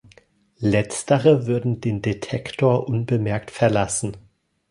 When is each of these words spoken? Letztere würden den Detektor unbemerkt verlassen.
Letztere 0.57 1.45
würden 1.45 1.79
den 1.79 2.01
Detektor 2.01 2.87
unbemerkt 2.87 3.51
verlassen. 3.51 4.17